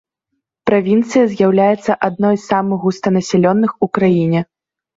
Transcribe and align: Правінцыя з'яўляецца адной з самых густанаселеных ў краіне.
Правінцыя 0.69 1.25
з'яўляецца 1.33 1.99
адной 2.09 2.35
з 2.41 2.43
самых 2.51 2.79
густанаселеных 2.89 3.71
ў 3.83 3.95
краіне. 4.01 4.47